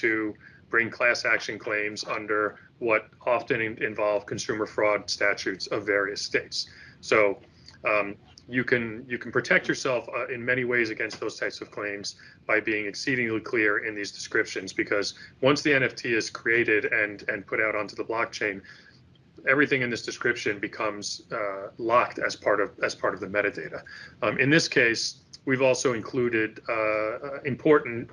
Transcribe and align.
to 0.00 0.34
bring 0.70 0.90
class 0.90 1.24
action 1.24 1.58
claims 1.58 2.04
under 2.04 2.56
what 2.78 3.08
often 3.26 3.60
in, 3.60 3.82
involve 3.82 4.26
consumer 4.26 4.66
fraud 4.66 5.08
statutes 5.08 5.66
of 5.68 5.86
various 5.86 6.22
states. 6.22 6.68
So 7.00 7.38
um, 7.88 8.16
you 8.48 8.64
can 8.64 9.04
you 9.08 9.18
can 9.18 9.30
protect 9.30 9.68
yourself 9.68 10.08
uh, 10.08 10.26
in 10.28 10.44
many 10.44 10.64
ways 10.64 10.90
against 10.90 11.20
those 11.20 11.38
types 11.38 11.60
of 11.60 11.70
claims 11.70 12.16
by 12.46 12.60
being 12.60 12.86
exceedingly 12.86 13.40
clear 13.40 13.86
in 13.86 13.94
these 13.94 14.10
descriptions 14.10 14.72
because 14.72 15.14
once 15.42 15.62
the 15.62 15.70
NFT 15.70 16.16
is 16.16 16.30
created 16.30 16.86
and 16.86 17.24
and 17.28 17.46
put 17.46 17.60
out 17.60 17.74
onto 17.74 17.94
the 17.94 18.04
blockchain 18.04 18.62
everything 19.46 19.82
in 19.82 19.90
this 19.90 20.02
description 20.02 20.58
becomes 20.58 21.22
uh, 21.30 21.68
locked 21.76 22.18
as 22.18 22.34
part 22.34 22.60
of 22.60 22.70
as 22.82 22.94
part 22.94 23.14
of 23.14 23.20
the 23.20 23.26
metadata. 23.26 23.82
Um, 24.22 24.38
in 24.38 24.50
this 24.50 24.66
case, 24.66 25.20
we've 25.44 25.62
also 25.62 25.92
included 25.92 26.60
uh, 26.68 26.72
uh 26.72 27.40
important 27.44 28.10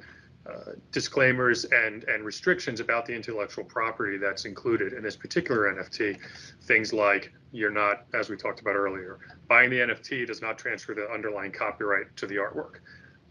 uh, 0.48 0.74
disclaimers 0.92 1.66
and 1.66 2.04
and 2.04 2.24
restrictions 2.24 2.80
about 2.80 3.06
the 3.06 3.14
intellectual 3.14 3.64
property 3.64 4.18
that's 4.18 4.46
included 4.46 4.94
in 4.94 5.02
this 5.02 5.16
particular 5.16 5.74
NFT. 5.74 6.18
Things 6.64 6.94
like 6.94 7.34
you're 7.52 7.72
not, 7.72 8.06
as 8.14 8.30
we 8.30 8.38
talked 8.38 8.60
about 8.60 8.76
earlier, 8.76 9.20
buying 9.48 9.70
the 9.70 9.80
NFT 9.80 10.28
does 10.28 10.42
not 10.42 10.58
transfer 10.58 10.94
the 10.94 11.10
underlying 11.10 11.52
copyright 11.52 12.16
to 12.18 12.28
the 12.28 12.36
artwork. 12.36 12.80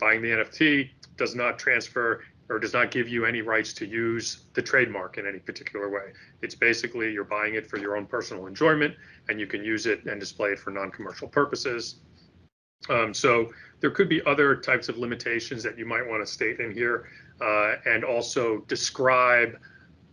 Buying 0.00 0.22
the 0.22 0.30
NFT 0.30 0.90
does 1.16 1.34
not 1.34 1.58
transfer 1.58 2.22
or 2.48 2.58
does 2.58 2.72
not 2.72 2.90
give 2.90 3.08
you 3.08 3.24
any 3.24 3.42
rights 3.42 3.72
to 3.74 3.86
use 3.86 4.46
the 4.54 4.62
trademark 4.62 5.16
in 5.16 5.26
any 5.26 5.38
particular 5.38 5.88
way. 5.88 6.12
It's 6.42 6.54
basically 6.54 7.12
you're 7.12 7.24
buying 7.24 7.54
it 7.54 7.68
for 7.68 7.78
your 7.78 7.96
own 7.96 8.06
personal 8.06 8.46
enjoyment 8.46 8.94
and 9.28 9.40
you 9.40 9.46
can 9.46 9.64
use 9.64 9.86
it 9.86 10.04
and 10.04 10.20
display 10.20 10.50
it 10.50 10.58
for 10.58 10.70
non-commercial 10.70 11.28
purposes. 11.28 11.96
Um, 12.88 13.14
so 13.14 13.52
there 13.80 13.90
could 13.90 14.08
be 14.08 14.24
other 14.24 14.56
types 14.56 14.88
of 14.88 14.98
limitations 14.98 15.62
that 15.62 15.78
you 15.78 15.86
might 15.86 16.06
want 16.06 16.24
to 16.24 16.30
state 16.30 16.60
in 16.60 16.72
here 16.72 17.08
uh, 17.40 17.76
and 17.86 18.04
also 18.04 18.58
describe 18.68 19.58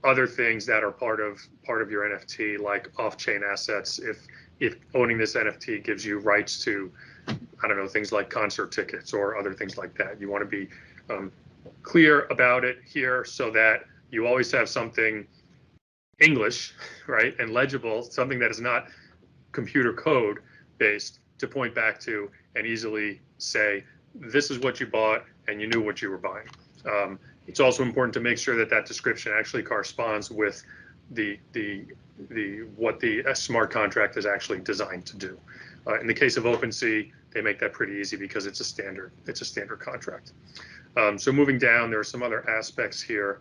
other 0.03 0.25
things 0.25 0.65
that 0.65 0.83
are 0.83 0.91
part 0.91 1.19
of 1.19 1.39
part 1.63 1.81
of 1.81 1.91
your 1.91 2.03
NFT 2.03 2.59
like 2.59 2.89
off-chain 2.97 3.41
assets 3.43 3.99
if 3.99 4.25
if 4.59 4.75
owning 4.95 5.17
this 5.17 5.35
NFT 5.35 5.83
gives 5.83 6.03
you 6.05 6.19
rights 6.19 6.63
to 6.63 6.91
I 7.27 7.67
don't 7.67 7.77
know 7.77 7.87
things 7.87 8.11
like 8.11 8.29
concert 8.29 8.71
tickets 8.71 9.13
or 9.13 9.37
other 9.37 9.53
things 9.53 9.77
like 9.77 9.95
that. 9.97 10.19
You 10.19 10.29
want 10.29 10.41
to 10.43 10.49
be 10.49 10.69
um, 11.09 11.31
clear 11.83 12.25
about 12.31 12.63
it 12.63 12.79
here 12.85 13.23
so 13.23 13.51
that 13.51 13.85
you 14.09 14.25
always 14.25 14.51
have 14.51 14.67
something 14.67 15.27
English, 16.19 16.73
right, 17.07 17.35
and 17.39 17.53
legible, 17.53 18.03
something 18.03 18.39
that 18.39 18.51
is 18.51 18.61
not 18.61 18.87
computer 19.51 19.93
code 19.93 20.39
based 20.77 21.19
to 21.37 21.47
point 21.47 21.75
back 21.75 21.99
to 21.99 22.29
and 22.55 22.65
easily 22.65 23.19
say, 23.37 23.83
this 24.15 24.51
is 24.51 24.59
what 24.59 24.79
you 24.79 24.87
bought 24.87 25.23
and 25.47 25.61
you 25.61 25.67
knew 25.67 25.81
what 25.81 26.01
you 26.01 26.09
were 26.09 26.17
buying. 26.17 26.47
Um, 26.85 27.19
it's 27.47 27.59
also 27.59 27.83
important 27.83 28.13
to 28.13 28.19
make 28.19 28.37
sure 28.37 28.55
that 28.57 28.69
that 28.69 28.85
description 28.85 29.33
actually 29.35 29.63
corresponds 29.63 30.29
with 30.29 30.63
the 31.11 31.39
the 31.53 31.85
the 32.29 32.59
what 32.75 32.99
the 32.99 33.23
smart 33.33 33.71
contract 33.71 34.17
is 34.17 34.25
actually 34.25 34.59
designed 34.59 35.05
to 35.07 35.17
do. 35.17 35.37
Uh, 35.87 35.99
in 35.99 36.07
the 36.07 36.13
case 36.13 36.37
of 36.37 36.43
OpenSea, 36.43 37.11
they 37.31 37.41
make 37.41 37.59
that 37.59 37.73
pretty 37.73 37.93
easy 37.93 38.15
because 38.15 38.45
it's 38.45 38.59
a 38.59 38.63
standard 38.63 39.11
it's 39.25 39.41
a 39.41 39.45
standard 39.45 39.79
contract. 39.79 40.33
Um, 40.97 41.17
so 41.17 41.31
moving 41.31 41.57
down, 41.57 41.89
there 41.89 41.99
are 41.99 42.03
some 42.03 42.21
other 42.21 42.47
aspects 42.49 43.01
here 43.01 43.39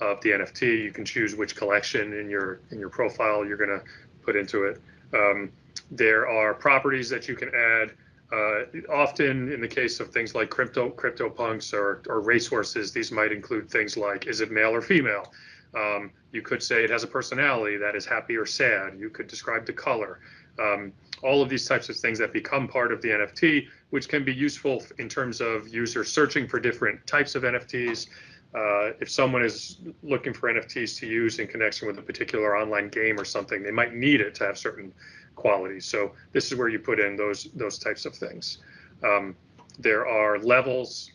of 0.00 0.20
the 0.20 0.30
NFT. 0.30 0.82
You 0.82 0.92
can 0.92 1.04
choose 1.04 1.34
which 1.34 1.56
collection 1.56 2.12
in 2.12 2.28
your 2.28 2.60
in 2.70 2.78
your 2.78 2.90
profile 2.90 3.44
you're 3.46 3.56
going 3.56 3.70
to 3.70 3.82
put 4.22 4.36
into 4.36 4.64
it. 4.64 4.80
Um, 5.14 5.50
there 5.90 6.28
are 6.28 6.54
properties 6.54 7.08
that 7.10 7.28
you 7.28 7.34
can 7.34 7.48
add. 7.54 7.92
Uh, 8.30 8.64
often, 8.92 9.50
in 9.52 9.60
the 9.60 9.68
case 9.68 10.00
of 10.00 10.10
things 10.10 10.34
like 10.34 10.50
crypto 10.50 10.90
CryptoPunks 10.90 11.72
or 11.72 12.02
or 12.08 12.20
racehorses, 12.20 12.92
these 12.92 13.10
might 13.10 13.32
include 13.32 13.70
things 13.70 13.96
like 13.96 14.26
is 14.26 14.40
it 14.40 14.50
male 14.50 14.74
or 14.74 14.82
female. 14.82 15.32
Um, 15.74 16.10
you 16.32 16.42
could 16.42 16.62
say 16.62 16.84
it 16.84 16.90
has 16.90 17.04
a 17.04 17.06
personality 17.06 17.76
that 17.78 17.94
is 17.94 18.04
happy 18.04 18.36
or 18.36 18.46
sad. 18.46 18.98
You 18.98 19.10
could 19.10 19.28
describe 19.28 19.66
the 19.66 19.72
color. 19.72 20.20
Um, 20.58 20.92
all 21.22 21.42
of 21.42 21.48
these 21.48 21.66
types 21.66 21.88
of 21.88 21.96
things 21.96 22.18
that 22.18 22.32
become 22.32 22.68
part 22.68 22.92
of 22.92 23.00
the 23.02 23.08
NFT, 23.08 23.66
which 23.90 24.08
can 24.08 24.24
be 24.24 24.34
useful 24.34 24.82
in 24.98 25.08
terms 25.08 25.40
of 25.40 25.68
users 25.68 26.12
searching 26.12 26.46
for 26.46 26.60
different 26.60 27.06
types 27.06 27.34
of 27.34 27.42
NFTs. 27.42 28.08
Uh, 28.54 28.92
if 29.00 29.10
someone 29.10 29.44
is 29.44 29.78
looking 30.02 30.32
for 30.32 30.52
NFTs 30.52 30.98
to 31.00 31.06
use 31.06 31.38
in 31.38 31.46
connection 31.46 31.86
with 31.86 31.98
a 31.98 32.02
particular 32.02 32.56
online 32.56 32.88
game 32.88 33.18
or 33.20 33.24
something, 33.24 33.62
they 33.62 33.70
might 33.70 33.94
need 33.94 34.20
it 34.20 34.34
to 34.36 34.44
have 34.44 34.56
certain 34.56 34.92
qualities. 35.38 35.86
So 35.86 36.12
this 36.32 36.50
is 36.50 36.58
where 36.58 36.68
you 36.68 36.78
put 36.78 36.98
in 37.00 37.16
those 37.16 37.48
those 37.54 37.78
types 37.78 38.04
of 38.04 38.14
things. 38.14 38.58
Um, 39.02 39.34
there 39.78 40.06
are 40.06 40.38
levels, 40.38 41.12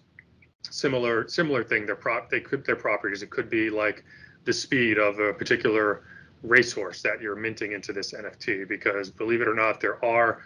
similar 0.69 1.27
similar 1.27 1.63
thing. 1.63 1.85
They're 1.85 1.95
prop 1.95 2.29
they 2.29 2.39
could 2.39 2.65
their 2.65 2.75
properties. 2.75 3.21
It 3.21 3.29
could 3.29 3.49
be 3.49 3.69
like 3.69 4.03
the 4.45 4.53
speed 4.53 4.97
of 4.97 5.19
a 5.19 5.33
particular 5.33 6.03
racehorse 6.41 7.01
that 7.01 7.21
you're 7.21 7.35
minting 7.35 7.71
into 7.71 7.93
this 7.93 8.13
NFT 8.13 8.67
because 8.67 9.09
believe 9.09 9.41
it 9.41 9.47
or 9.47 9.53
not, 9.53 9.79
there 9.79 10.03
are 10.03 10.41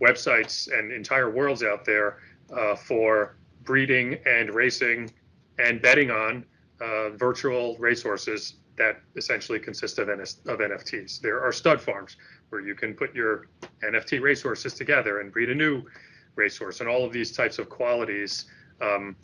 websites 0.00 0.68
and 0.76 0.92
entire 0.92 1.30
worlds 1.30 1.62
out 1.62 1.84
there 1.84 2.18
uh, 2.56 2.74
for 2.74 3.36
breeding 3.64 4.18
and 4.26 4.54
racing 4.54 5.10
and 5.58 5.80
betting 5.80 6.10
on 6.10 6.44
uh, 6.80 7.10
virtual 7.10 7.76
racehorses 7.78 8.54
that 8.76 9.00
essentially 9.16 9.58
consist 9.58 9.98
of, 9.98 10.08
of 10.08 10.18
NFTs. 10.18 11.20
There 11.20 11.40
are 11.40 11.52
stud 11.52 11.80
farms 11.80 12.16
where 12.48 12.60
you 12.60 12.74
can 12.74 12.94
put 12.94 13.14
your 13.14 13.48
NFT 13.82 14.20
racehorses 14.20 14.74
together 14.74 15.20
and 15.20 15.32
breed 15.32 15.50
a 15.50 15.54
new 15.54 15.82
racehorse, 16.36 16.80
and 16.80 16.88
all 16.88 17.04
of 17.04 17.12
these 17.12 17.32
types 17.32 17.58
of 17.58 17.68
qualities 17.68 18.46
um, 18.80 19.16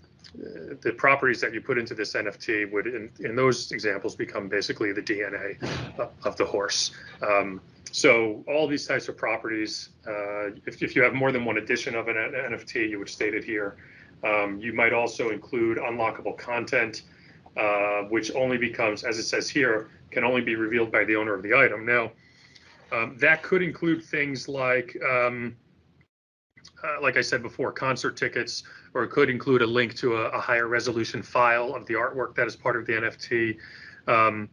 the 0.83 0.93
properties 0.97 1.41
that 1.41 1.55
you 1.55 1.61
put 1.61 1.79
into 1.79 1.95
this 1.95 2.15
NFT 2.15 2.71
would, 2.71 2.87
in, 2.87 3.11
in 3.21 3.35
those 3.35 3.73
examples, 3.73 4.15
become 4.15 4.49
basically 4.49 4.93
the 4.93 5.03
DNA 5.03 5.61
of, 5.99 6.11
of 6.25 6.37
the 6.37 6.45
horse. 6.45 6.93
Um, 7.27 7.61
so 7.91 8.45
all 8.47 8.69
these 8.69 8.87
types 8.87 9.09
of 9.09 9.17
properties, 9.17 9.91
uh, 10.07 10.49
if, 10.67 10.83
if 10.83 10.95
you 10.95 11.03
have 11.03 11.15
more 11.15 11.33
than 11.33 11.45
one 11.45 11.57
edition 11.57 11.95
of 11.95 12.09
an 12.09 12.17
NFT, 12.17 12.91
you 12.91 12.99
would 12.99 13.09
state 13.09 13.35
it 13.35 13.43
here. 13.43 13.77
Um, 14.23 14.59
you 14.61 14.73
might 14.73 14.93
also 14.93 15.31
include 15.31 15.79
unlockable 15.79 16.37
content, 16.37 17.03
uh, 17.59 18.03
which 18.05 18.31
only 18.35 18.57
becomes, 18.57 19.05
as 19.05 19.19
it 19.19 19.25
says 19.25 19.49
here, 19.49 19.91
can 20.11 20.25
only 20.25 20.41
be 20.41 20.57
revealed 20.57 20.91
by 20.91 21.05
the 21.05 21.17
owner 21.17 21.35
of 21.35 21.43
the 21.43 21.55
item. 21.55 21.85
Now, 21.85 22.13
um, 22.93 23.17
that 23.19 23.43
could 23.43 23.63
include 23.63 24.03
things 24.03 24.49
like 24.49 24.97
um, 25.03 25.57
uh, 26.83 27.01
like 27.03 27.17
I 27.17 27.21
said 27.21 27.43
before, 27.43 27.73
concert 27.73 28.17
tickets, 28.17 28.63
or 28.95 29.05
it 29.05 29.11
could 29.11 29.31
include 29.31 29.63
a 29.63 29.67
link 29.67 29.97
to 29.97 30.17
a, 30.17 30.29
a 30.29 30.41
higher 30.41 30.69
resolution 30.69 31.23
file 31.23 31.75
of 31.75 31.87
the 31.87 31.95
artwork 31.95 32.35
that 32.37 32.47
is 32.47 32.57
part 32.57 32.77
of 32.77 32.87
the 32.87 32.93
NFT. 32.93 33.59
Um, 34.07 34.49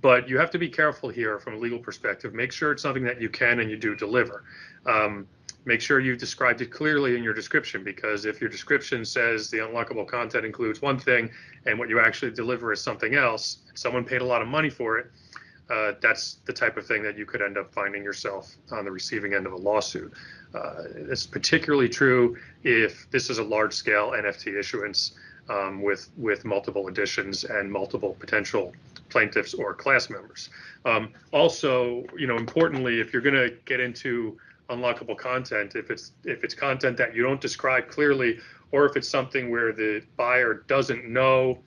but 0.00 0.28
you 0.28 0.38
have 0.38 0.50
to 0.50 0.58
be 0.58 0.68
careful 0.68 1.08
here 1.08 1.38
from 1.38 1.54
a 1.54 1.56
legal 1.56 1.78
perspective. 1.78 2.34
Make 2.34 2.52
sure 2.52 2.72
it's 2.72 2.82
something 2.82 3.04
that 3.04 3.20
you 3.20 3.28
can 3.28 3.60
and 3.60 3.70
you 3.70 3.76
do 3.76 3.94
deliver. 3.94 4.44
Um, 4.84 5.26
make 5.66 5.80
sure 5.80 6.00
you've 6.00 6.18
described 6.18 6.62
it 6.62 6.70
clearly 6.70 7.16
in 7.16 7.22
your 7.22 7.34
description 7.34 7.84
because 7.84 8.24
if 8.24 8.40
your 8.40 8.48
description 8.48 9.04
says 9.04 9.50
the 9.50 9.58
unlockable 9.58 10.06
content 10.06 10.46
includes 10.46 10.80
one 10.80 10.98
thing 10.98 11.28
and 11.66 11.78
what 11.78 11.88
you 11.88 12.00
actually 12.00 12.30
deliver 12.30 12.72
is 12.72 12.80
something 12.80 13.14
else, 13.14 13.58
someone 13.74 14.04
paid 14.04 14.22
a 14.22 14.24
lot 14.24 14.40
of 14.40 14.48
money 14.48 14.70
for 14.70 14.98
it, 14.98 15.10
uh, 15.68 15.92
that's 16.00 16.38
the 16.44 16.52
type 16.52 16.76
of 16.76 16.86
thing 16.86 17.02
that 17.02 17.18
you 17.18 17.26
could 17.26 17.42
end 17.42 17.58
up 17.58 17.72
finding 17.72 18.04
yourself 18.04 18.54
on 18.70 18.84
the 18.84 18.90
receiving 18.90 19.34
end 19.34 19.46
of 19.46 19.52
a 19.52 19.56
lawsuit. 19.56 20.12
Uh, 20.54 20.84
it's 20.94 21.26
particularly 21.26 21.88
true 21.88 22.36
if 22.62 23.10
this 23.10 23.28
is 23.28 23.38
a 23.38 23.42
large 23.42 23.74
scale 23.74 24.12
NFT 24.12 24.56
issuance 24.56 25.12
um, 25.48 25.82
with 25.82 26.10
with 26.16 26.44
multiple 26.44 26.88
editions 26.88 27.44
and 27.44 27.70
multiple 27.70 28.16
potential 28.18 28.72
plaintiffs 29.08 29.54
or 29.54 29.74
class 29.74 30.08
members. 30.08 30.50
Um, 30.84 31.12
also, 31.32 32.04
you 32.16 32.28
know, 32.28 32.36
importantly, 32.36 33.00
if 33.00 33.12
you're 33.12 33.22
going 33.22 33.34
to 33.34 33.56
get 33.64 33.80
into 33.80 34.38
unlockable 34.70 35.16
content, 35.16 35.74
if 35.74 35.90
it's 35.90 36.12
if 36.24 36.44
it's 36.44 36.54
content 36.54 36.96
that 36.96 37.14
you 37.14 37.22
don't 37.22 37.40
describe 37.40 37.88
clearly, 37.88 38.38
or 38.72 38.86
if 38.86 38.96
it's 38.96 39.08
something 39.08 39.50
where 39.50 39.72
the 39.72 40.02
buyer 40.16 40.64
doesn't 40.66 41.08
know, 41.08 41.58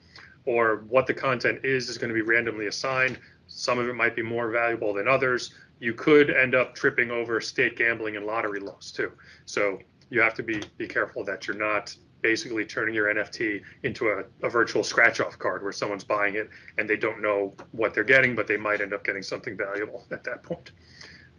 or 0.46 0.84
what 0.88 1.06
the 1.06 1.14
content 1.14 1.64
is 1.64 1.88
is 1.88 1.98
going 1.98 2.08
to 2.08 2.14
be 2.14 2.22
randomly 2.22 2.66
assigned, 2.66 3.18
some 3.46 3.78
of 3.78 3.88
it 3.88 3.94
might 3.94 4.14
be 4.14 4.22
more 4.22 4.50
valuable 4.50 4.92
than 4.92 5.08
others. 5.08 5.54
You 5.78 5.94
could 5.94 6.30
end 6.30 6.54
up 6.54 6.74
tripping 6.74 7.10
over 7.10 7.40
state 7.40 7.76
gambling 7.76 8.16
and 8.16 8.26
lottery 8.26 8.60
laws 8.60 8.92
too. 8.92 9.12
So 9.46 9.78
you 10.10 10.20
have 10.20 10.34
to 10.34 10.42
be 10.42 10.62
be 10.76 10.86
careful 10.86 11.24
that 11.24 11.46
you're 11.46 11.56
not 11.56 11.94
basically 12.22 12.64
turning 12.64 12.94
your 12.94 13.12
NFT 13.14 13.62
into 13.82 14.08
a, 14.08 14.24
a 14.46 14.50
virtual 14.50 14.84
scratch 14.84 15.20
off 15.20 15.38
card 15.38 15.62
where 15.62 15.72
someone's 15.72 16.04
buying 16.04 16.34
it 16.34 16.50
and 16.78 16.88
they 16.88 16.96
don't 16.96 17.22
know 17.22 17.54
what 17.72 17.94
they're 17.94 18.04
getting, 18.04 18.34
but 18.34 18.46
they 18.46 18.58
might 18.58 18.80
end 18.80 18.92
up 18.92 19.04
getting 19.04 19.22
something 19.22 19.56
valuable 19.56 20.04
at 20.10 20.22
that 20.24 20.42
point. 20.42 20.72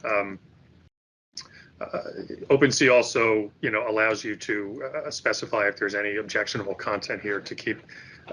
Um, 0.03 0.39
uh, 1.81 2.03
OpenSea 2.49 2.93
also, 2.93 3.51
you 3.61 3.71
know, 3.71 3.89
allows 3.89 4.23
you 4.23 4.35
to 4.35 4.83
uh, 4.83 5.11
specify 5.11 5.67
if 5.67 5.77
there's 5.77 5.95
any 5.95 6.17
objectionable 6.17 6.75
content 6.75 7.21
here 7.21 7.39
to 7.39 7.55
keep 7.55 7.79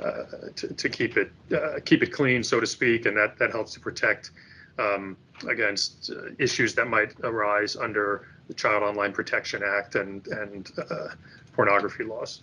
uh, 0.02 0.24
to, 0.54 0.74
to 0.74 0.88
keep 0.88 1.16
it 1.16 1.30
uh, 1.52 1.80
keep 1.84 2.02
it 2.02 2.12
clean, 2.12 2.42
so 2.42 2.60
to 2.60 2.66
speak, 2.66 3.06
and 3.06 3.16
that 3.16 3.38
that 3.38 3.50
helps 3.50 3.72
to 3.74 3.80
protect 3.80 4.32
um, 4.78 5.16
against 5.48 6.10
uh, 6.10 6.30
issues 6.38 6.74
that 6.74 6.88
might 6.88 7.14
arise 7.24 7.74
under 7.74 8.28
the 8.48 8.54
Child 8.54 8.82
Online 8.82 9.12
Protection 9.12 9.62
Act 9.64 9.94
and 9.94 10.26
and 10.28 10.70
uh, 10.90 11.08
pornography 11.52 12.04
laws. 12.04 12.42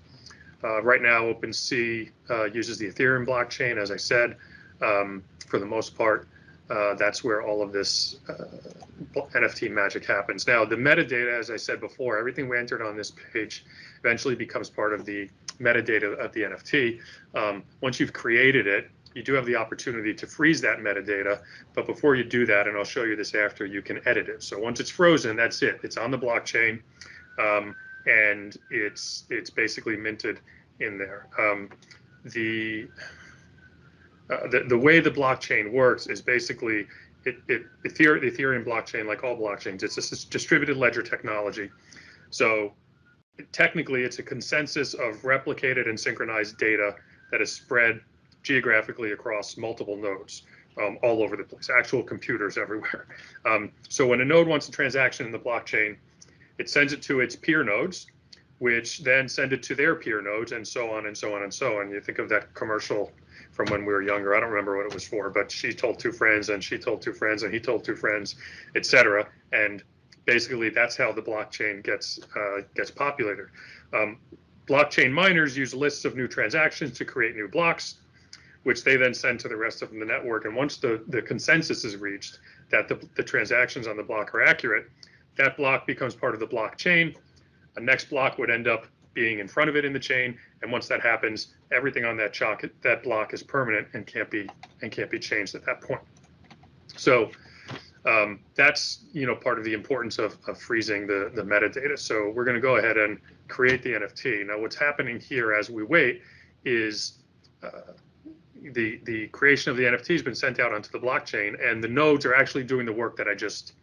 Right 0.81 1.03
now, 1.03 1.31
OpenSea 1.31 2.09
uses 2.51 2.79
the 2.79 2.87
Ethereum 2.87 3.23
blockchain, 3.23 3.77
as 3.77 3.91
I 3.91 3.97
said, 3.97 4.35
um, 4.81 5.23
for 5.47 5.59
the 5.59 5.65
most 5.65 5.95
part. 5.95 6.27
Uh, 6.69 6.95
that's 6.95 7.23
where 7.23 7.43
all 7.43 7.61
of 7.61 7.71
this 7.71 8.17
uh, 8.27 8.45
NFT 9.33 9.69
magic 9.71 10.05
happens. 10.05 10.47
Now, 10.47 10.65
the 10.65 10.75
metadata, 10.75 11.37
as 11.37 11.51
I 11.51 11.57
said 11.57 11.79
before, 11.79 12.17
everything 12.17 12.49
we 12.49 12.57
entered 12.57 12.81
on 12.81 12.97
this 12.97 13.11
page 13.33 13.65
eventually 13.99 14.35
becomes 14.35 14.69
part 14.69 14.93
of 14.93 15.05
the 15.05 15.29
metadata 15.59 16.17
of 16.17 16.31
the 16.33 16.41
NFT. 16.41 16.99
Um, 17.35 17.63
once 17.81 17.99
you've 17.99 18.13
created 18.13 18.67
it, 18.67 18.89
you 19.13 19.23
do 19.23 19.33
have 19.33 19.45
the 19.45 19.55
opportunity 19.55 20.13
to 20.13 20.27
freeze 20.27 20.59
that 20.61 20.79
metadata. 20.79 21.39
But 21.73 21.85
before 21.85 22.15
you 22.15 22.23
do 22.23 22.45
that, 22.47 22.67
and 22.67 22.77
I'll 22.77 22.83
show 22.83 23.03
you 23.03 23.15
this 23.15 23.33
after, 23.33 23.65
you 23.65 23.81
can 23.81 24.01
edit 24.07 24.27
it. 24.27 24.43
So 24.43 24.59
once 24.59 24.79
it's 24.79 24.89
frozen, 24.89 25.35
that's 25.35 25.61
it. 25.61 25.79
It's 25.83 25.97
on 25.97 26.11
the 26.11 26.17
blockchain. 26.17 26.81
Um, 27.39 27.75
and 28.07 28.57
it's 28.69 29.25
it's 29.29 29.49
basically 29.49 29.97
minted 29.97 30.39
in 30.79 30.97
there. 30.97 31.27
Um, 31.39 31.69
the, 32.25 32.87
uh, 34.29 34.47
the 34.47 34.65
the 34.67 34.77
way 34.77 34.99
the 34.99 35.11
blockchain 35.11 35.71
works 35.71 36.07
is 36.07 36.21
basically 36.21 36.87
it, 37.25 37.37
it 37.47 37.63
Ethereum, 37.83 38.21
the 38.21 38.31
Ethereum 38.31 38.65
blockchain, 38.65 39.07
like 39.07 39.23
all 39.23 39.35
blockchains, 39.35 39.83
it's 39.83 39.97
a 39.97 40.29
distributed 40.29 40.77
ledger 40.77 41.01
technology. 41.01 41.69
So 42.29 42.73
technically, 43.51 44.03
it's 44.03 44.19
a 44.19 44.23
consensus 44.23 44.93
of 44.93 45.21
replicated 45.23 45.89
and 45.89 45.99
synchronized 45.99 46.57
data 46.57 46.95
that 47.31 47.41
is 47.41 47.51
spread 47.51 48.01
geographically 48.43 49.11
across 49.11 49.57
multiple 49.57 49.97
nodes. 49.97 50.43
Um, 50.77 50.99
all 51.03 51.23
over 51.23 51.37
the 51.37 51.45
place, 51.45 51.69
actual 51.69 52.03
computers 52.03 52.57
everywhere. 52.57 53.07
Um, 53.45 53.71
so 53.87 54.07
when 54.07 54.19
a 54.21 54.25
node 54.25 54.47
wants 54.47 54.67
a 54.67 54.71
transaction 54.71 55.25
in 55.25 55.31
the 55.31 55.39
blockchain, 55.39 55.95
it 56.57 56.67
sends 56.69 56.91
it 56.93 57.01
to 57.03 57.19
its 57.21 57.35
peer 57.35 57.63
nodes, 57.63 58.07
which 58.57 58.99
then 59.03 59.29
send 59.29 59.53
it 59.53 59.61
to 59.63 59.75
their 59.75 59.95
peer 59.95 60.19
nodes, 60.21 60.51
and 60.51 60.67
so 60.67 60.89
on 60.89 61.05
and 61.05 61.15
so 61.15 61.33
on 61.35 61.43
and 61.43 61.53
so 61.53 61.79
on. 61.79 61.91
You 61.91 62.01
think 62.01 62.19
of 62.19 62.27
that 62.29 62.53
commercial 62.55 63.11
from 63.55 63.67
when 63.67 63.85
we 63.85 63.93
were 63.93 64.01
younger. 64.01 64.35
I 64.35 64.41
don't 64.41 64.49
remember 64.49 64.75
what 64.75 64.85
it 64.85 64.93
was 64.93 65.07
for, 65.07 65.29
but 65.29 65.49
she 65.49 65.73
told 65.73 65.97
two 65.97 66.11
friends, 66.11 66.49
and 66.49 66.61
she 66.61 66.77
told 66.77 67.01
two 67.01 67.13
friends, 67.13 67.43
and 67.43 67.53
he 67.53 67.59
told 67.59 67.85
two 67.85 67.95
friends, 67.95 68.35
etc. 68.75 69.27
And 69.53 69.81
basically, 70.25 70.69
that's 70.69 70.97
how 70.97 71.13
the 71.13 71.21
blockchain 71.21 71.81
gets 71.81 72.19
uh, 72.35 72.61
gets 72.75 72.91
populated. 72.91 73.47
Um, 73.93 74.17
blockchain 74.67 75.11
miners 75.11 75.57
use 75.57 75.73
lists 75.73 76.03
of 76.03 76.17
new 76.17 76.27
transactions 76.27 76.97
to 76.97 77.05
create 77.05 77.35
new 77.35 77.47
blocks, 77.47 77.95
which 78.63 78.83
they 78.83 78.97
then 78.97 79.13
send 79.13 79.39
to 79.39 79.47
the 79.47 79.55
rest 79.55 79.81
of 79.81 79.89
the 79.91 80.05
network. 80.05 80.43
And 80.43 80.53
once 80.53 80.75
the 80.77 81.03
the 81.07 81.21
consensus 81.21 81.85
is 81.85 81.95
reached 81.95 82.39
that 82.71 82.89
the, 82.89 82.99
the 83.15 83.23
transactions 83.23 83.87
on 83.87 83.95
the 83.95 84.03
block 84.03 84.35
are 84.35 84.43
accurate, 84.43 84.89
that 85.37 85.55
block 85.55 85.87
becomes 85.87 86.13
part 86.13 86.33
of 86.33 86.41
the 86.41 86.47
blockchain. 86.47 87.15
A 87.77 87.79
next 87.79 88.09
block 88.09 88.37
would 88.37 88.49
end 88.49 88.67
up 88.67 88.87
being 89.15 89.39
in 89.39 89.47
front 89.47 89.69
of 89.69 89.75
it 89.75 89.83
in 89.83 89.93
the 89.93 89.99
chain, 89.99 90.37
and 90.61 90.71
once 90.71 90.87
that 90.87 91.01
happens, 91.01 91.55
everything 91.71 92.05
on 92.05 92.15
that 92.17 92.33
chalk 92.33 92.63
that 92.81 93.01
block 93.01 93.33
is 93.33 93.41
permanent 93.41 93.87
and 93.93 94.05
can't 94.05 94.29
be 94.29 94.47
and 94.83 94.91
can't 94.91 95.09
be 95.09 95.17
changed 95.17 95.55
at 95.55 95.65
that 95.65 95.81
point. 95.81 96.01
So 96.95 97.31
um, 98.05 98.41
that's 98.53 99.05
you 99.13 99.25
know 99.25 99.35
part 99.35 99.57
of 99.57 99.65
the 99.65 99.73
importance 99.73 100.19
of, 100.19 100.37
of 100.47 100.59
freezing 100.59 101.07
the 101.07 101.31
the 101.33 101.41
metadata. 101.41 101.97
So 101.97 102.31
we're 102.35 102.45
going 102.45 102.55
to 102.55 102.61
go 102.61 102.75
ahead 102.75 102.97
and 102.97 103.19
create 103.47 103.81
the 103.81 103.93
NFT. 103.93 104.45
Now 104.45 104.59
what's 104.59 104.75
happening 104.75 105.19
here 105.19 105.53
as 105.53 105.69
we 105.69 105.83
wait 105.83 106.21
is 106.65 107.23
uh, 107.63 107.93
the 108.73 108.99
the 109.05 109.27
creation 109.29 109.71
of 109.71 109.77
the 109.77 109.83
NFT 109.83 110.09
has 110.09 110.21
been 110.21 110.35
sent 110.35 110.59
out 110.59 110.73
onto 110.73 110.91
the 110.91 110.99
blockchain, 110.99 111.55
and 111.65 111.83
the 111.83 111.87
nodes 111.87 112.25
are 112.25 112.35
actually 112.35 112.63
doing 112.63 112.85
the 112.85 112.93
work 112.93 113.15
that 113.17 113.27
I 113.27 113.33
just 113.33 113.73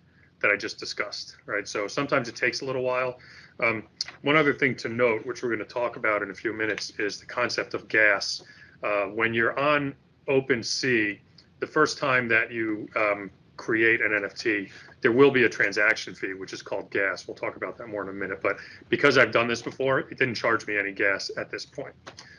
that 0.42 0.50
I 0.50 0.56
just 0.56 0.78
discussed, 0.78 1.36
right? 1.46 1.66
So 1.66 1.88
sometimes 1.88 2.28
it 2.28 2.36
takes 2.36 2.60
a 2.60 2.64
little 2.64 2.82
while. 2.82 3.18
Um, 3.60 3.84
one 4.22 4.36
other 4.36 4.52
thing 4.52 4.74
to 4.76 4.88
note, 4.88 5.24
which 5.24 5.42
we're 5.42 5.48
going 5.54 5.66
to 5.66 5.74
talk 5.74 5.96
about 5.96 6.22
in 6.22 6.30
a 6.30 6.34
few 6.34 6.52
minutes, 6.52 6.92
is 6.98 7.18
the 7.18 7.26
concept 7.26 7.74
of 7.74 7.88
gas. 7.88 8.42
Uh, 8.82 9.04
when 9.06 9.32
you're 9.32 9.58
on 9.58 9.94
OpenSea, 10.28 11.18
the 11.60 11.66
first 11.66 11.98
time 11.98 12.28
that 12.28 12.50
you 12.50 12.88
um, 12.96 13.30
create 13.56 14.00
an 14.00 14.10
NFT, 14.10 14.70
there 15.00 15.12
will 15.12 15.30
be 15.30 15.44
a 15.44 15.48
transaction 15.48 16.14
fee, 16.14 16.34
which 16.34 16.52
is 16.52 16.62
called 16.62 16.90
gas. 16.90 17.28
We'll 17.28 17.36
talk 17.36 17.56
about 17.56 17.78
that 17.78 17.86
more 17.88 18.02
in 18.02 18.08
a 18.08 18.12
minute. 18.12 18.40
But 18.42 18.56
because 18.88 19.18
I've 19.18 19.32
done 19.32 19.46
this 19.46 19.62
before, 19.62 20.00
it 20.00 20.18
didn't 20.18 20.34
charge 20.34 20.66
me 20.66 20.76
any 20.76 20.92
gas 20.92 21.30
at 21.36 21.50
this 21.50 21.64
point. 21.64 21.94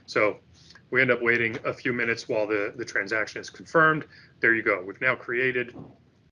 So 0.05 0.37
we 0.91 1.01
end 1.01 1.11
up 1.11 1.21
waiting 1.21 1.57
a 1.65 1.73
few 1.73 1.93
minutes 1.93 2.27
while 2.27 2.45
the, 2.45 2.73
the 2.75 2.85
transaction 2.85 3.39
is 3.41 3.49
confirmed. 3.49 4.05
There 4.41 4.53
you 4.53 4.61
go. 4.61 4.83
We've 4.85 4.99
now 5.01 5.15
created 5.15 5.73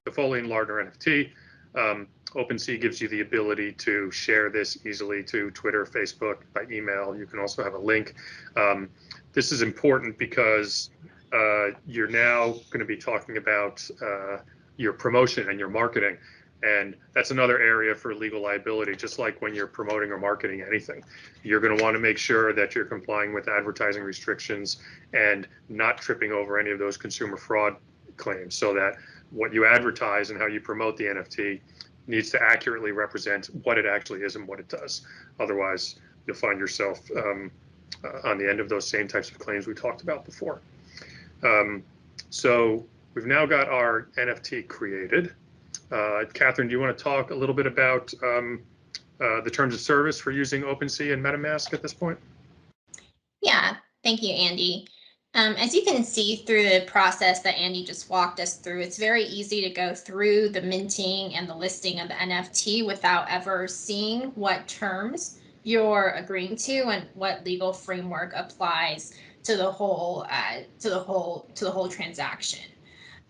the 0.03 0.11
Foley 0.11 0.39
and 0.39 0.49
Lardner 0.49 0.83
NFT. 0.83 1.31
Um, 1.75 2.07
OpenSea 2.35 2.79
gives 2.79 3.01
you 3.01 3.07
the 3.07 3.21
ability 3.21 3.73
to 3.73 4.09
share 4.11 4.49
this 4.49 4.85
easily 4.85 5.23
to 5.23 5.51
Twitter, 5.51 5.85
Facebook, 5.85 6.37
by 6.53 6.63
email. 6.71 7.15
You 7.15 7.25
can 7.25 7.39
also 7.39 7.63
have 7.63 7.73
a 7.73 7.79
link. 7.79 8.15
Um, 8.55 8.89
this 9.33 9.51
is 9.51 9.61
important 9.61 10.17
because 10.17 10.91
uh, 11.33 11.67
you're 11.85 12.07
now 12.07 12.51
going 12.69 12.79
to 12.79 12.85
be 12.85 12.97
talking 12.97 13.37
about 13.37 13.87
uh, 14.01 14.37
your 14.77 14.93
promotion 14.93 15.49
and 15.49 15.59
your 15.59 15.69
marketing. 15.69 16.17
And 16.63 16.95
that's 17.13 17.31
another 17.31 17.59
area 17.59 17.95
for 17.95 18.13
legal 18.13 18.41
liability, 18.41 18.95
just 18.95 19.17
like 19.17 19.41
when 19.41 19.55
you're 19.55 19.67
promoting 19.67 20.11
or 20.11 20.19
marketing 20.19 20.63
anything. 20.65 21.03
You're 21.43 21.59
going 21.59 21.75
to 21.75 21.83
want 21.83 21.95
to 21.95 21.99
make 21.99 22.19
sure 22.19 22.53
that 22.53 22.75
you're 22.75 22.85
complying 22.85 23.33
with 23.33 23.47
advertising 23.47 24.03
restrictions 24.03 24.77
and 25.13 25.47
not 25.69 25.97
tripping 25.97 26.31
over 26.31 26.59
any 26.59 26.69
of 26.69 26.77
those 26.77 26.97
consumer 26.97 27.35
fraud 27.35 27.77
claims 28.17 28.55
so 28.55 28.73
that 28.75 28.93
what 29.31 29.53
you 29.53 29.65
advertise 29.65 30.29
and 30.29 30.39
how 30.39 30.47
you 30.47 30.59
promote 30.59 30.97
the 30.97 31.05
NFT 31.05 31.59
needs 32.07 32.29
to 32.31 32.41
accurately 32.41 32.91
represent 32.91 33.47
what 33.63 33.77
it 33.77 33.85
actually 33.85 34.21
is 34.21 34.35
and 34.35 34.47
what 34.47 34.59
it 34.59 34.67
does. 34.67 35.01
Otherwise, 35.39 35.99
you'll 36.25 36.35
find 36.35 36.59
yourself 36.59 36.99
um, 37.15 37.51
uh, 38.03 38.29
on 38.29 38.37
the 38.37 38.49
end 38.49 38.59
of 38.59 38.69
those 38.69 38.87
same 38.87 39.07
types 39.07 39.29
of 39.29 39.39
claims 39.39 39.67
we 39.67 39.73
talked 39.73 40.01
about 40.01 40.25
before. 40.25 40.61
Um, 41.43 41.83
so 42.29 42.85
we've 43.13 43.25
now 43.25 43.45
got 43.45 43.67
our 43.69 44.07
NFT 44.17 44.67
created. 44.67 45.33
Uh, 45.91 46.23
Catherine, 46.33 46.67
do 46.67 46.71
you 46.71 46.79
want 46.79 46.97
to 46.97 47.03
talk 47.03 47.31
a 47.31 47.35
little 47.35 47.55
bit 47.55 47.67
about 47.67 48.13
um, 48.23 48.61
uh, 49.19 49.41
the 49.41 49.51
terms 49.51 49.73
of 49.73 49.79
service 49.79 50.19
for 50.19 50.31
using 50.31 50.63
OpenSea 50.63 51.13
and 51.13 51.23
MetaMask 51.23 51.73
at 51.73 51.81
this 51.81 51.93
point? 51.93 52.17
Yeah, 53.41 53.75
thank 54.03 54.21
you, 54.21 54.33
Andy. 54.33 54.87
Um, 55.33 55.53
as 55.53 55.73
you 55.73 55.83
can 55.83 56.03
see 56.03 56.37
through 56.37 56.63
the 56.63 56.85
process 56.87 57.41
that 57.43 57.57
Andy 57.57 57.85
just 57.85 58.09
walked 58.09 58.41
us 58.41 58.57
through, 58.57 58.81
it's 58.81 58.97
very 58.97 59.23
easy 59.23 59.61
to 59.61 59.69
go 59.69 59.95
through 59.95 60.49
the 60.49 60.61
minting 60.61 61.35
and 61.35 61.47
the 61.47 61.55
listing 61.55 62.01
of 62.01 62.09
the 62.09 62.15
NFT 62.15 62.85
without 62.85 63.29
ever 63.29 63.65
seeing 63.67 64.31
what 64.31 64.67
terms 64.67 65.39
you're 65.63 66.15
agreeing 66.17 66.57
to 66.57 66.89
and 66.89 67.07
what 67.13 67.45
legal 67.45 67.71
framework 67.71 68.33
applies 68.35 69.13
to 69.43 69.55
the 69.55 69.71
whole 69.71 70.25
uh, 70.29 70.63
to 70.79 70.89
the 70.89 70.99
whole 70.99 71.49
to 71.55 71.63
the 71.63 71.71
whole 71.71 71.87
transaction. 71.87 72.69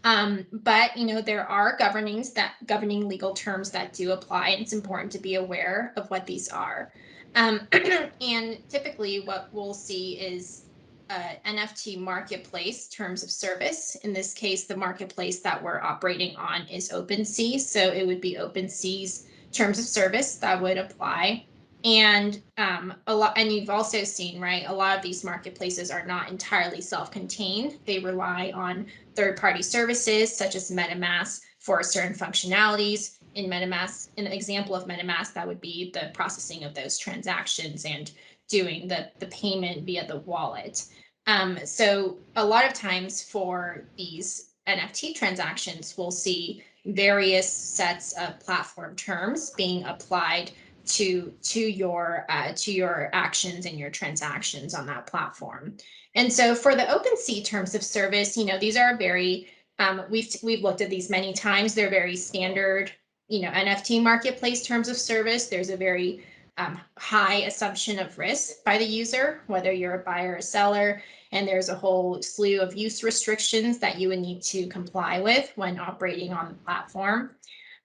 Um, 0.04 0.47
but 0.52 0.97
you 0.97 1.06
know 1.06 1.21
there 1.21 1.47
are 1.47 1.78
governings 1.78 2.31
that 2.31 2.54
governing 2.66 3.07
legal 3.07 3.33
terms 3.33 3.69
that 3.71 3.94
do 3.94 4.11
apply, 4.11 4.49
and 4.49 4.61
it's 4.61 4.73
important 4.73 5.11
to 5.11 5.19
be 5.19 5.35
aware 5.35 5.94
of 5.95 6.09
what 6.09 6.25
these 6.25 6.49
are. 6.49 6.92
Um, 7.35 7.68
and 8.21 8.57
typically, 8.69 9.19
what 9.21 9.49
we'll 9.52 9.75
see 9.75 10.14
is 10.14 10.64
uh, 11.11 11.33
NFT 11.45 11.99
marketplace 11.99 12.87
terms 12.87 13.21
of 13.21 13.30
service. 13.30 13.95
In 14.03 14.13
this 14.13 14.33
case, 14.33 14.65
the 14.65 14.77
marketplace 14.77 15.41
that 15.41 15.61
we're 15.61 15.81
operating 15.81 16.35
on 16.37 16.65
is 16.68 16.89
OpenSea. 16.89 17.59
So 17.59 17.80
it 17.80 18.07
would 18.07 18.21
be 18.21 18.37
OpenSea's 18.39 19.27
terms 19.51 19.77
of 19.77 19.85
service 19.85 20.37
that 20.37 20.61
would 20.61 20.77
apply. 20.77 21.45
And 21.83 22.41
um, 22.57 22.94
a 23.07 23.15
lot, 23.15 23.37
and 23.37 23.51
you've 23.51 23.69
also 23.69 24.03
seen, 24.03 24.39
right, 24.39 24.63
a 24.68 24.73
lot 24.73 24.95
of 24.95 25.03
these 25.03 25.23
marketplaces 25.23 25.91
are 25.91 26.06
not 26.06 26.30
entirely 26.30 26.80
self-contained. 26.80 27.80
They 27.85 27.99
rely 27.99 28.51
on 28.53 28.85
third-party 29.15 29.63
services 29.63 30.35
such 30.35 30.56
as 30.56 30.71
MetaMask 30.71 31.41
for 31.59 31.83
certain 31.83 32.13
functionalities. 32.13 33.18
In 33.33 33.49
MetaMask, 33.49 34.09
an 34.18 34.27
example 34.27 34.75
of 34.75 34.87
MetaMask 34.87 35.33
that 35.33 35.47
would 35.47 35.61
be 35.61 35.91
the 35.91 36.11
processing 36.13 36.63
of 36.63 36.73
those 36.73 36.97
transactions 36.97 37.85
and 37.85 38.11
doing 38.51 38.87
the, 38.87 39.09
the 39.19 39.27
payment 39.27 39.85
via 39.85 40.05
the 40.05 40.19
wallet. 40.19 40.85
Um, 41.27 41.57
so 41.65 42.17
a 42.35 42.45
lot 42.45 42.65
of 42.65 42.73
times 42.73 43.23
for 43.23 43.87
these 43.97 44.51
NFT 44.67 45.15
transactions, 45.15 45.95
we'll 45.97 46.11
see 46.11 46.63
various 46.85 47.51
sets 47.51 48.13
of 48.13 48.39
platform 48.39 48.95
terms 48.95 49.51
being 49.51 49.83
applied 49.85 50.51
to 50.83 51.31
to 51.43 51.59
your 51.59 52.25
uh, 52.29 52.51
to 52.55 52.71
your 52.71 53.09
actions 53.13 53.65
and 53.65 53.77
your 53.77 53.91
transactions 53.91 54.73
on 54.73 54.85
that 54.87 55.05
platform. 55.07 55.77
And 56.15 56.31
so 56.31 56.55
for 56.55 56.75
the 56.75 56.83
OpenSea 56.83 57.45
terms 57.45 57.75
of 57.75 57.83
service, 57.83 58.35
you 58.35 58.45
know, 58.45 58.57
these 58.57 58.75
are 58.75 58.97
very 58.97 59.47
um, 59.79 60.03
we've 60.09 60.35
we've 60.43 60.63
looked 60.63 60.81
at 60.81 60.89
these 60.89 61.09
many 61.09 61.33
times. 61.33 61.73
They're 61.73 61.89
very 61.89 62.15
standard, 62.15 62.91
you 63.27 63.41
know, 63.41 63.51
NFT 63.51 64.01
marketplace 64.01 64.65
terms 64.65 64.89
of 64.89 64.97
service. 64.97 65.47
There's 65.47 65.69
a 65.69 65.77
very 65.77 66.23
um, 66.57 66.79
high 66.97 67.41
assumption 67.43 67.99
of 67.99 68.17
risk 68.17 68.63
by 68.63 68.77
the 68.77 68.85
user, 68.85 69.41
whether 69.47 69.71
you're 69.71 69.95
a 69.95 70.03
buyer 70.03 70.35
or 70.35 70.41
seller. 70.41 71.01
And 71.31 71.47
there's 71.47 71.69
a 71.69 71.75
whole 71.75 72.21
slew 72.21 72.59
of 72.59 72.75
use 72.75 73.03
restrictions 73.03 73.79
that 73.79 73.99
you 73.99 74.09
would 74.09 74.19
need 74.19 74.41
to 74.43 74.67
comply 74.67 75.19
with 75.21 75.51
when 75.55 75.79
operating 75.79 76.33
on 76.33 76.49
the 76.49 76.53
platform. 76.55 77.31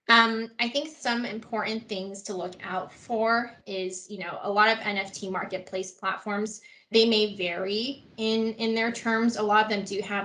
Um, 0.08 0.50
I 0.60 0.68
think 0.68 0.88
some 0.96 1.24
important 1.24 1.88
things 1.88 2.22
to 2.24 2.36
look 2.36 2.54
out 2.62 2.92
for 2.92 3.52
is, 3.66 4.08
you 4.08 4.18
know, 4.18 4.38
a 4.42 4.50
lot 4.50 4.68
of 4.68 4.78
NFT 4.78 5.30
marketplace 5.30 5.92
platforms 5.92 6.60
They 6.92 7.04
may 7.04 7.34
vary 7.34 8.06
in, 8.16 8.54
in 8.54 8.74
their 8.74 8.92
terms. 8.92 9.36
A 9.36 9.42
lot 9.42 9.64
of 9.64 9.70
them 9.70 9.84
do 9.84 10.00
have 10.02 10.06
the 10.08 10.24